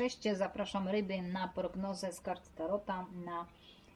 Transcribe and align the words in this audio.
Cześć, 0.00 0.22
zapraszam 0.34 0.88
ryby 0.88 1.22
na 1.22 1.48
prognozę 1.48 2.12
z 2.12 2.20
kart 2.20 2.54
Tarota 2.54 3.06
na 3.24 3.46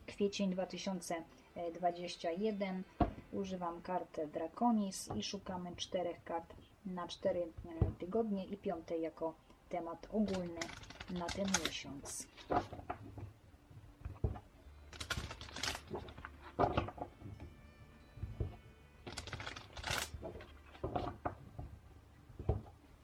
kwiecień 0.07 0.51
2021. 0.51 2.83
Używam 3.33 3.83
karty 3.83 4.27
Draconis 4.27 5.09
i 5.17 5.23
szukamy 5.23 5.77
czterech 5.77 6.25
kart 6.25 6.55
na 6.87 7.09
cztery 7.09 7.47
tygodnie 7.99 8.45
i 8.45 8.57
piątej 8.57 9.03
jako 9.03 9.35
temat 9.69 10.09
ogólny 10.13 10.61
na 11.11 11.27
ten 11.27 11.47
miesiąc. 11.65 12.27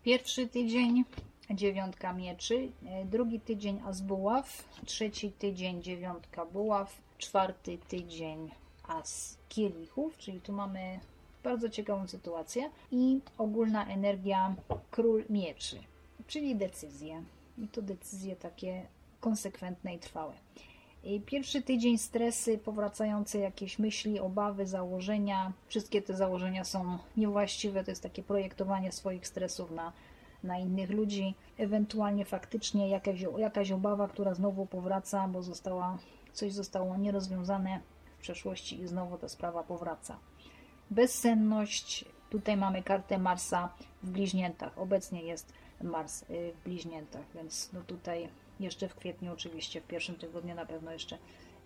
Pierwszy 0.02 0.48
tydzień 0.48 1.04
dziewiątka 1.54 2.12
mieczy, 2.12 2.68
e, 2.86 3.04
drugi 3.04 3.40
tydzień 3.40 3.80
as 3.86 4.00
buław, 4.00 4.64
trzeci 4.86 5.32
tydzień 5.32 5.82
dziewiątka 5.82 6.46
buław, 6.46 6.98
czwarty 7.18 7.78
tydzień 7.88 8.50
as 8.88 9.38
kielichów, 9.48 10.18
czyli 10.18 10.40
tu 10.40 10.52
mamy 10.52 11.00
bardzo 11.44 11.68
ciekawą 11.68 12.08
sytuację 12.08 12.70
i 12.92 13.20
ogólna 13.38 13.86
energia 13.86 14.54
król 14.90 15.24
mieczy, 15.30 15.76
czyli 16.26 16.56
decyzje. 16.56 17.22
I 17.58 17.68
to 17.68 17.82
decyzje 17.82 18.36
takie 18.36 18.86
konsekwentne 19.20 19.94
i 19.94 19.98
trwałe. 19.98 20.32
Pierwszy 21.26 21.62
tydzień 21.62 21.98
stresy, 21.98 22.58
powracające 22.58 23.38
jakieś 23.38 23.78
myśli, 23.78 24.20
obawy, 24.20 24.66
założenia. 24.66 25.52
Wszystkie 25.68 26.02
te 26.02 26.16
założenia 26.16 26.64
są 26.64 26.98
niewłaściwe, 27.16 27.84
to 27.84 27.90
jest 27.90 28.02
takie 28.02 28.22
projektowanie 28.22 28.92
swoich 28.92 29.26
stresów 29.26 29.70
na 29.70 29.92
na 30.44 30.58
innych 30.58 30.90
ludzi, 30.90 31.34
ewentualnie 31.58 32.24
faktycznie 32.24 32.88
jakaś, 32.88 33.24
jakaś 33.38 33.72
obawa, 33.72 34.08
która 34.08 34.34
znowu 34.34 34.66
powraca, 34.66 35.28
bo 35.28 35.42
została, 35.42 35.98
coś 36.32 36.52
zostało 36.52 36.96
nierozwiązane 36.96 37.80
w 38.18 38.20
przeszłości 38.20 38.80
i 38.80 38.86
znowu 38.86 39.18
ta 39.18 39.28
sprawa 39.28 39.62
powraca. 39.62 40.16
Bezsenność, 40.90 42.04
tutaj 42.30 42.56
mamy 42.56 42.82
kartę 42.82 43.18
Marsa 43.18 43.68
w 44.02 44.10
bliźniętach, 44.10 44.78
obecnie 44.78 45.22
jest 45.22 45.52
Mars 45.82 46.22
y, 46.22 46.52
w 46.52 46.64
bliźniętach, 46.64 47.22
więc 47.34 47.72
no 47.72 47.80
tutaj 47.80 48.28
jeszcze 48.60 48.88
w 48.88 48.94
kwietniu 48.94 49.32
oczywiście, 49.32 49.80
w 49.80 49.86
pierwszym 49.86 50.14
tygodniu 50.14 50.54
na 50.54 50.66
pewno 50.66 50.92
jeszcze 50.92 51.18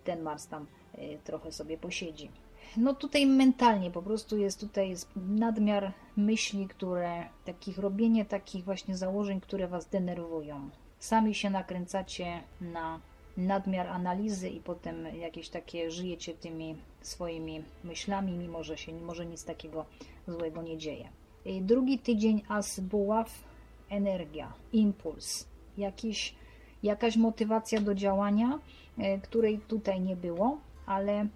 ten 0.05 0.23
Mars 0.23 0.47
tam 0.47 0.67
y, 0.99 1.19
trochę 1.25 1.53
sobie 1.53 1.79
posiedzi 1.79 2.31
no 2.77 2.95
tutaj 2.95 3.27
mentalnie 3.27 3.91
po 3.91 4.03
prostu 4.03 4.39
jest 4.39 4.61
tutaj 4.61 4.95
nadmiar 5.17 5.93
myśli, 6.17 6.69
które, 6.69 7.29
takich 7.45 7.79
robienie 7.79 8.25
takich 8.25 8.65
właśnie 8.65 8.97
założeń, 8.97 9.41
które 9.41 9.69
Was 9.69 9.89
denerwują. 9.89 10.71
Sami 10.99 11.35
się 11.35 11.51
nakręcacie 11.51 12.41
na 12.61 13.01
nadmiar 13.37 13.87
analizy 13.87 14.49
i 14.49 14.61
potem 14.61 15.07
jakieś 15.17 15.49
takie 15.49 15.91
żyjecie 15.91 16.35
tymi 16.35 16.77
swoimi 17.01 17.63
myślami, 17.85 18.33
mimo 18.33 18.65
że 18.65 18.79
się 18.79 18.93
może 18.93 19.27
nic 19.27 19.45
takiego 19.45 19.85
złego 20.29 20.63
nie 20.63 20.79
dzieje. 20.79 21.09
Drugi 21.61 21.99
tydzień 21.99 22.43
As 22.49 22.81
Buław, 22.81 23.45
energia, 23.89 24.53
impuls, 24.73 25.47
jakiś, 25.79 26.35
jakaś 26.83 27.17
motywacja 27.17 27.81
do 27.81 27.95
działania, 27.95 28.59
e, 28.99 29.19
której 29.19 29.59
tutaj 29.59 30.01
nie 30.01 30.17
było, 30.17 30.59
ale 30.87 31.27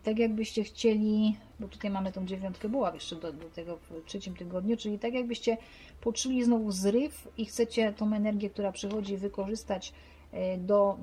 tak 0.00 0.18
jakbyście 0.18 0.64
chcieli, 0.64 1.36
bo 1.60 1.68
tutaj 1.68 1.90
mamy 1.90 2.12
tą 2.12 2.26
dziewiątkę 2.26 2.68
buław 2.68 2.94
jeszcze 2.94 3.16
do, 3.16 3.32
do 3.32 3.50
tego 3.50 3.76
w 3.76 4.04
trzecim 4.06 4.36
tygodniu, 4.36 4.76
czyli 4.76 4.98
tak 4.98 5.14
jakbyście 5.14 5.56
poczuli 6.00 6.44
znowu 6.44 6.72
zryw 6.72 7.28
i 7.36 7.44
chcecie 7.44 7.92
tą 7.92 8.14
energię, 8.14 8.50
która 8.50 8.72
przychodzi, 8.72 9.16
wykorzystać 9.16 9.92
e, 10.32 10.58
do 10.58 10.98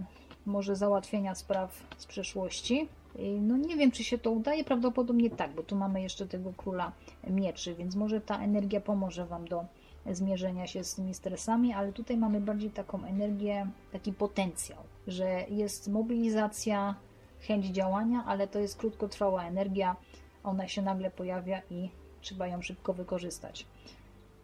może 0.45 0.75
załatwienia 0.75 1.35
spraw 1.35 1.83
z 1.97 2.05
przeszłości. 2.05 2.87
E, 3.15 3.21
no 3.21 3.57
nie 3.57 3.75
wiem, 3.75 3.91
czy 3.91 4.03
się 4.03 4.17
to 4.17 4.31
udaje, 4.31 4.63
prawdopodobnie 4.63 5.29
tak, 5.29 5.53
bo 5.53 5.63
tu 5.63 5.75
mamy 5.75 6.01
jeszcze 6.01 6.27
tego 6.27 6.53
króla 6.57 6.91
mieczy, 7.27 7.75
więc 7.75 7.95
może 7.95 8.21
ta 8.21 8.39
energia 8.39 8.81
pomoże 8.81 9.25
Wam 9.25 9.47
do 9.47 9.65
zmierzenia 10.11 10.67
się 10.67 10.83
z 10.83 10.95
tymi 10.95 11.13
stresami, 11.13 11.73
ale 11.73 11.93
tutaj 11.93 12.17
mamy 12.17 12.41
bardziej 12.41 12.69
taką 12.69 13.03
energię, 13.03 13.67
taki 13.91 14.13
potencjał, 14.13 14.79
że 15.07 15.45
jest 15.49 15.87
mobilizacja, 15.87 16.95
chęć 17.41 17.65
działania, 17.65 18.23
ale 18.25 18.47
to 18.47 18.59
jest 18.59 18.77
krótkotrwała 18.77 19.43
energia, 19.43 19.95
ona 20.43 20.67
się 20.67 20.81
nagle 20.81 21.11
pojawia 21.11 21.61
i 21.69 21.89
trzeba 22.21 22.47
ją 22.47 22.61
szybko 22.61 22.93
wykorzystać. 22.93 23.65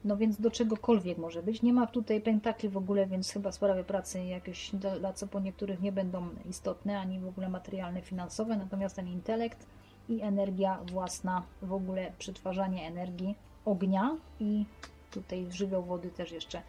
No 0.05 0.17
więc 0.17 0.41
do 0.41 0.51
czegokolwiek 0.51 1.17
może 1.17 1.43
być. 1.43 1.61
Nie 1.61 1.73
ma 1.73 1.87
tutaj 1.87 2.21
pentakli 2.21 2.69
w 2.69 2.77
ogóle, 2.77 3.07
więc 3.07 3.31
chyba 3.31 3.51
sprawy 3.51 3.83
pracy 3.83 4.23
jakieś 4.23 4.71
dla 4.99 5.13
co 5.13 5.27
po 5.27 5.39
niektórych 5.39 5.81
nie 5.81 5.91
będą 5.91 6.29
istotne, 6.49 6.99
ani 6.99 7.19
w 7.19 7.27
ogóle 7.27 7.49
materialne, 7.49 8.01
finansowe, 8.01 8.57
natomiast 8.57 8.95
ten 8.95 9.07
intelekt 9.07 9.65
i 10.09 10.21
energia 10.21 10.79
własna, 10.91 11.43
w 11.61 11.73
ogóle 11.73 12.11
przetwarzanie 12.19 12.87
energii 12.87 13.35
ognia 13.65 14.17
i 14.39 14.65
tutaj 15.11 15.47
żywioł 15.51 15.83
wody 15.83 16.09
też 16.09 16.31
jeszcze 16.31 16.61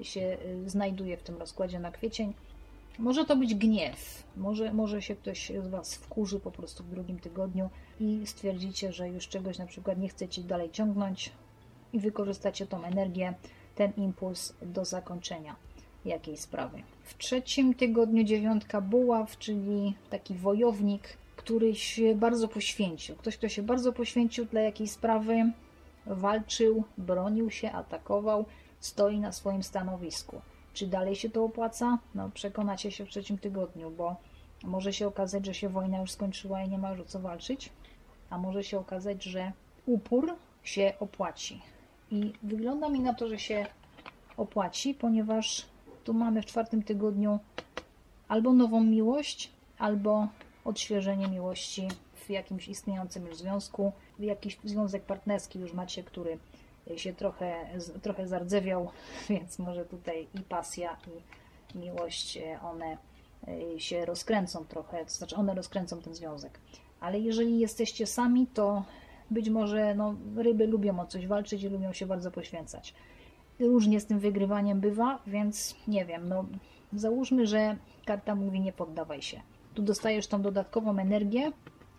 się 0.00 0.20
y, 0.20 0.70
znajduje 0.70 1.16
w 1.16 1.22
tym 1.22 1.36
rozkładzie 1.36 1.80
na 1.80 1.90
kwiecień. 1.90 2.34
Może 2.98 3.24
to 3.24 3.36
być 3.36 3.54
gniew, 3.54 4.24
może, 4.36 4.72
może 4.72 5.02
się 5.02 5.16
ktoś 5.16 5.52
z 5.62 5.68
Was 5.68 5.94
wkurzy 5.94 6.40
po 6.40 6.50
prostu 6.50 6.84
w 6.84 6.90
drugim 6.90 7.18
tygodniu 7.18 7.70
i 8.00 8.22
stwierdzicie, 8.26 8.92
że 8.92 9.08
już 9.08 9.28
czegoś 9.28 9.58
na 9.58 9.66
przykład 9.66 9.98
nie 9.98 10.08
chcecie 10.08 10.42
dalej 10.42 10.70
ciągnąć 10.70 11.32
i 11.92 12.00
wykorzystacie 12.00 12.66
tą 12.66 12.84
energię, 12.84 13.34
ten 13.74 13.92
impuls 13.96 14.54
do 14.62 14.84
zakończenia 14.84 15.56
jakiejś 16.04 16.40
sprawy. 16.40 16.82
W 17.02 17.18
trzecim 17.18 17.74
tygodniu 17.74 18.24
dziewiątka 18.24 18.80
buław, 18.80 19.38
czyli 19.38 19.94
taki 20.10 20.34
wojownik, 20.34 21.16
który 21.36 21.74
się 21.74 22.14
bardzo 22.14 22.48
poświęcił. 22.48 23.16
Ktoś, 23.16 23.36
kto 23.36 23.48
się 23.48 23.62
bardzo 23.62 23.92
poświęcił 23.92 24.44
dla 24.44 24.60
jakiejś 24.60 24.90
sprawy, 24.90 25.52
walczył, 26.06 26.84
bronił 26.98 27.50
się, 27.50 27.72
atakował, 27.72 28.44
stoi 28.80 29.20
na 29.20 29.32
swoim 29.32 29.62
stanowisku. 29.62 30.40
Czy 30.72 30.86
dalej 30.86 31.16
się 31.16 31.30
to 31.30 31.44
opłaca? 31.44 31.98
No, 32.14 32.30
przekonacie 32.34 32.90
się 32.90 33.06
w 33.06 33.08
trzecim 33.08 33.38
tygodniu, 33.38 33.90
bo 33.90 34.16
może 34.64 34.92
się 34.92 35.06
okazać, 35.06 35.46
że 35.46 35.54
się 35.54 35.68
wojna 35.68 36.00
już 36.00 36.10
skończyła 36.10 36.62
i 36.62 36.68
nie 36.68 36.78
ma 36.78 36.92
o 36.92 37.04
co 37.04 37.20
walczyć, 37.20 37.70
a 38.30 38.38
może 38.38 38.64
się 38.64 38.78
okazać, 38.78 39.24
że 39.24 39.52
upór 39.86 40.34
się 40.62 40.92
opłaci. 41.00 41.60
I 42.10 42.32
wygląda 42.42 42.88
mi 42.88 43.00
na 43.00 43.14
to, 43.14 43.28
że 43.28 43.38
się 43.38 43.66
opłaci, 44.36 44.94
ponieważ 44.94 45.66
tu 46.04 46.14
mamy 46.14 46.42
w 46.42 46.46
czwartym 46.46 46.82
tygodniu 46.82 47.38
albo 48.28 48.52
nową 48.52 48.84
miłość, 48.84 49.50
albo 49.78 50.28
odświeżenie 50.64 51.28
miłości 51.28 51.88
w 52.14 52.30
jakimś 52.30 52.68
istniejącym 52.68 53.26
już 53.26 53.36
związku, 53.36 53.92
jakiś 54.18 54.58
związek 54.64 55.02
partnerski 55.02 55.58
już 55.58 55.72
macie, 55.72 56.02
który 56.02 56.38
się 56.96 57.12
trochę, 57.12 57.54
trochę 58.02 58.28
zardzewiał, 58.28 58.90
więc 59.30 59.58
może 59.58 59.84
tutaj 59.84 60.28
i 60.34 60.40
pasja, 60.40 60.96
i 61.74 61.78
miłość, 61.78 62.36
e, 62.36 62.60
one 62.62 62.96
e, 63.48 63.80
się 63.80 64.04
rozkręcą 64.04 64.64
trochę, 64.64 65.04
to 65.04 65.10
znaczy 65.10 65.36
one 65.36 65.54
rozkręcą 65.54 66.00
ten 66.00 66.14
związek. 66.14 66.60
Ale 67.00 67.20
jeżeli 67.20 67.58
jesteście 67.58 68.06
sami, 68.06 68.46
to 68.46 68.84
być 69.30 69.50
może 69.50 69.94
no, 69.94 70.14
ryby 70.36 70.66
lubią 70.66 71.00
o 71.00 71.06
coś 71.06 71.26
walczyć 71.26 71.62
i 71.62 71.68
lubią 71.68 71.92
się 71.92 72.06
bardzo 72.06 72.30
poświęcać. 72.30 72.94
Różnie 73.60 74.00
z 74.00 74.06
tym 74.06 74.18
wygrywaniem 74.18 74.80
bywa, 74.80 75.18
więc 75.26 75.76
nie 75.88 76.04
wiem, 76.04 76.28
no 76.28 76.44
załóżmy, 76.92 77.46
że 77.46 77.76
karta 78.04 78.34
mówi 78.34 78.60
nie 78.60 78.72
poddawaj 78.72 79.22
się. 79.22 79.40
Tu 79.74 79.82
dostajesz 79.82 80.26
tą 80.26 80.42
dodatkową 80.42 80.98
energię, 80.98 81.52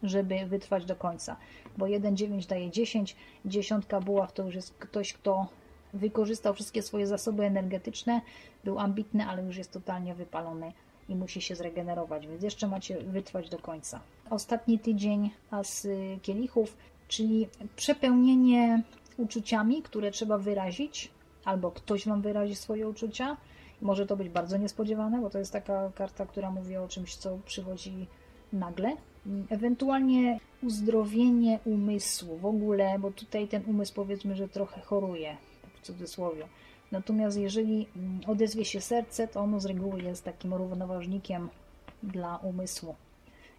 żeby 0.04 0.46
wytrwać 0.46 0.86
do 0.86 0.96
końca. 0.96 1.36
Bo 1.78 1.86
1,9 1.86 2.48
daje 2.48 2.72
10, 2.72 3.16
dziesiątka 3.46 4.02
buław 4.02 4.34
to 4.34 4.44
już 4.44 4.56
jest 4.56 4.74
ktoś, 4.74 5.14
kto 5.14 5.48
wykorzystał 5.94 6.54
wszystkie 6.54 6.82
swoje 6.82 7.08
zasoby 7.08 7.44
energetyczne, 7.44 8.22
był 8.64 8.80
ambitny, 8.80 9.26
ale 9.26 9.44
już 9.44 9.58
jest 9.58 9.72
totalnie 9.72 10.16
wypalony 10.16 10.74
i 11.10 11.16
musi 11.16 11.42
się 11.42 11.56
zregenerować, 11.56 12.28
więc 12.28 12.44
jeszcze 12.44 12.68
macie 12.68 12.98
wytrwać 12.98 13.50
do 13.50 13.60
końca. 13.60 14.00
Ostatni 14.30 14.80
tydzień 14.80 15.30
as 15.52 15.88
kielichów, 16.22 16.78
czyli 17.08 17.48
przepełnienie 17.76 18.84
uczuciami, 19.18 19.82
które 19.82 20.12
trzeba 20.12 20.38
wyrazić, 20.38 21.12
albo 21.46 21.72
ktoś 21.72 22.08
Wam 22.08 22.22
wyrazi 22.22 22.56
swoje 22.56 22.88
uczucia. 22.88 23.38
Może 23.82 24.06
to 24.06 24.18
być 24.18 24.30
bardzo 24.30 24.58
niespodziewane, 24.58 25.22
bo 25.22 25.30
to 25.30 25.40
jest 25.40 25.54
taka 25.54 25.92
karta, 25.96 26.26
która 26.26 26.52
mówi 26.52 26.78
o 26.78 26.88
czymś, 26.88 27.16
co 27.16 27.38
przychodzi 27.46 28.08
nagle, 28.54 28.96
ewentualnie 29.50 30.40
uzdrowienie 30.64 31.60
umysłu 31.66 32.38
w 32.38 32.46
ogóle, 32.46 33.00
bo 33.00 33.12
tutaj 33.12 33.48
ten 33.48 33.64
umysł 33.68 33.94
powiedzmy, 33.94 34.36
że 34.36 34.48
trochę 34.48 34.82
choruje, 34.82 35.38
w 35.74 35.86
cudzysłowie. 35.86 36.48
Natomiast 36.92 37.38
jeżeli 37.38 37.88
mm, 37.96 38.20
odezwie 38.28 38.66
się 38.66 38.82
serce, 38.82 39.28
to 39.28 39.40
ono 39.40 39.60
z 39.60 39.66
reguły 39.66 40.02
jest 40.02 40.24
takim 40.24 40.54
równoważnikiem 40.54 41.50
dla 42.04 42.38
umysłu. 42.38 42.96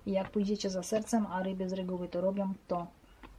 I 0.07 0.13
jak 0.13 0.31
pójdziecie 0.31 0.71
za 0.71 0.83
sercem, 0.83 1.27
a 1.27 1.43
ryby 1.43 1.69
z 1.69 1.73
reguły 1.73 2.09
to 2.09 2.21
robią, 2.21 2.53
to 2.69 2.87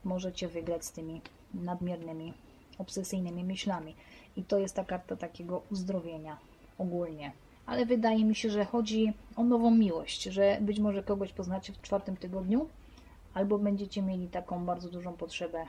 możecie 0.03 0.47
wygrać 0.47 0.85
z 0.85 0.91
tymi 0.91 1.21
nadmiernymi, 1.53 2.33
obsesyjnymi 2.77 3.43
myślami. 3.43 3.95
I 4.37 4.43
to 4.43 4.59
jest 4.59 4.75
ta 4.75 4.83
karta 4.83 5.15
takiego 5.15 5.61
uzdrowienia 5.71 6.37
ogólnie. 6.77 7.31
Ale 7.65 7.85
wydaje 7.85 8.25
mi 8.25 8.35
się, 8.35 8.49
że 8.49 8.65
chodzi 8.65 9.13
o 9.35 9.43
nową 9.43 9.71
miłość, 9.71 10.23
że 10.23 10.57
być 10.61 10.79
może 10.79 11.03
kogoś 11.03 11.33
poznacie 11.33 11.73
w 11.73 11.81
czwartym 11.81 12.17
tygodniu, 12.17 12.67
albo 13.33 13.57
będziecie 13.57 14.01
mieli 14.01 14.27
taką 14.27 14.65
bardzo 14.65 14.89
dużą 14.89 15.13
potrzebę 15.13 15.65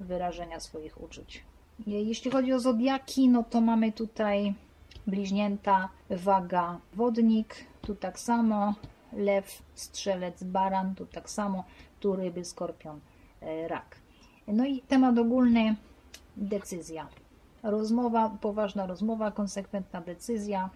wyrażenia 0.00 0.60
swoich 0.60 1.02
uczuć. 1.02 1.44
Jeśli 1.86 2.30
chodzi 2.30 2.52
o 2.52 2.60
zodiaki, 2.60 3.28
no 3.28 3.44
to 3.50 3.60
mamy 3.60 3.92
tutaj 3.92 4.54
bliźnięta, 5.06 5.88
waga, 6.10 6.78
wodnik, 6.94 7.54
tu 7.82 7.94
tak 7.94 8.18
samo, 8.18 8.74
lew, 9.12 9.62
strzelec, 9.74 10.44
baran, 10.44 10.94
tu 10.94 11.06
tak 11.06 11.30
samo, 11.30 11.64
tu 12.00 12.16
ryby, 12.16 12.44
skorpion, 12.44 13.00
e, 13.40 13.68
rak. 13.68 13.96
No 14.46 14.66
i 14.66 14.80
temat 14.80 15.18
ogólny, 15.18 15.76
decyzja. 16.36 17.08
Rozmowa, 17.62 18.30
poważna 18.40 18.86
rozmowa, 18.86 19.30
konsekwentna 19.30 20.00
decyzja, 20.00 20.70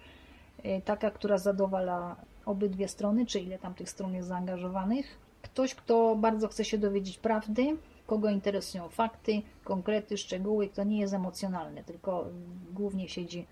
taka, 0.84 1.10
która 1.10 1.38
zadowala 1.38 2.16
obydwie 2.46 2.88
strony, 2.88 3.26
czy 3.26 3.40
ile 3.40 3.58
tam 3.58 3.74
tych 3.74 3.90
stron 3.90 4.14
jest 4.14 4.28
zaangażowanych. 4.28 5.18
Ktoś, 5.42 5.74
kto 5.74 6.16
bardzo 6.16 6.48
chce 6.48 6.64
się 6.64 6.78
dowiedzieć 6.78 7.18
prawdy, 7.18 7.76
kogo 8.06 8.30
interesują 8.30 8.88
fakty, 8.88 9.42
konkrety, 9.64 10.18
szczegóły, 10.18 10.68
kto 10.68 10.84
nie 10.84 11.00
jest 11.00 11.14
emocjonalny, 11.14 11.84
tylko 11.84 12.26
głównie 12.72 13.08
siedzi 13.08 13.46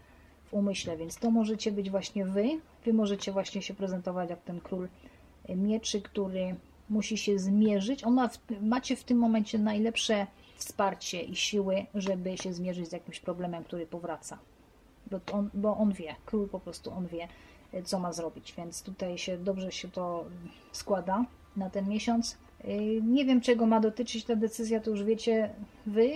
w 0.44 0.54
umyśle, 0.54 0.96
więc 0.96 1.16
to 1.16 1.30
możecie 1.30 1.72
być 1.72 1.90
właśnie 1.90 2.24
wy. 2.24 2.60
Wy 2.84 2.92
możecie 2.92 3.32
właśnie 3.32 3.62
się 3.62 3.74
prezentować 3.74 4.30
jak 4.30 4.42
ten 4.42 4.60
król 4.60 4.88
mieczy, 5.48 6.02
który 6.02 6.54
musi 6.88 7.18
się 7.18 7.38
zmierzyć. 7.38 8.04
On 8.04 8.14
ma 8.14 8.28
w, 8.28 8.38
macie 8.60 8.96
w 8.96 9.04
tym 9.04 9.18
momencie 9.18 9.58
najlepsze 9.58 10.26
wsparcie 10.56 11.20
i 11.20 11.36
siły, 11.36 11.86
żeby 11.94 12.38
się 12.38 12.52
zmierzyć 12.52 12.88
z 12.88 12.92
jakimś 12.92 13.20
problemem, 13.20 13.64
który 13.64 13.86
powraca. 13.86 14.38
Bo 15.10 15.20
on, 15.32 15.50
bo 15.54 15.76
on 15.76 15.92
wie, 15.92 16.14
król 16.26 16.48
po 16.48 16.60
prostu 16.60 16.90
on 16.90 17.06
wie, 17.06 17.28
co 17.84 17.98
ma 17.98 18.12
zrobić, 18.12 18.54
więc 18.56 18.82
tutaj 18.82 19.18
się 19.18 19.38
dobrze 19.38 19.72
się 19.72 19.88
to 19.88 20.24
składa 20.72 21.24
na 21.56 21.70
ten 21.70 21.88
miesiąc. 21.88 22.38
Nie 23.02 23.24
wiem, 23.24 23.40
czego 23.40 23.66
ma 23.66 23.80
dotyczyć 23.80 24.24
ta 24.24 24.36
decyzja, 24.36 24.80
to 24.80 24.90
już 24.90 25.04
wiecie 25.04 25.54
wy, 25.86 26.10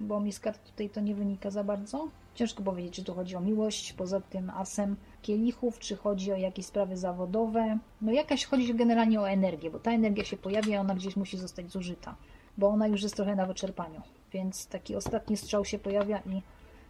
bo 0.00 0.20
mi 0.20 0.32
z 0.32 0.40
kart 0.40 0.64
tutaj 0.64 0.90
to 0.90 1.00
nie 1.00 1.14
wynika 1.14 1.50
za 1.50 1.64
bardzo. 1.64 2.08
Ciężko 2.34 2.62
powiedzieć, 2.62 2.94
czy 2.94 3.04
tu 3.04 3.14
chodzi 3.14 3.36
o 3.36 3.40
miłość, 3.40 3.92
poza 3.92 4.20
tym 4.20 4.50
asem 4.50 4.96
kielichów, 5.22 5.78
czy 5.78 5.96
chodzi 5.96 6.32
o 6.32 6.36
jakieś 6.36 6.66
sprawy 6.66 6.96
zawodowe. 6.96 7.78
No 8.02 8.12
jakaś 8.12 8.44
chodzi 8.44 8.74
generalnie 8.74 9.20
o 9.20 9.30
energię, 9.30 9.70
bo 9.70 9.78
ta 9.78 9.92
energia 9.92 10.24
się 10.24 10.36
pojawia, 10.36 10.80
ona 10.80 10.94
gdzieś 10.94 11.16
musi 11.16 11.38
zostać 11.38 11.70
zużyta, 11.70 12.16
bo 12.58 12.68
ona 12.68 12.86
już 12.86 13.02
jest 13.02 13.16
trochę 13.16 13.36
na 13.36 13.46
wyczerpaniu. 13.46 14.02
Więc 14.32 14.66
taki 14.66 14.96
ostatni 14.96 15.36
strzał 15.36 15.64
się 15.64 15.78
pojawia 15.78 16.18
i 16.18 16.42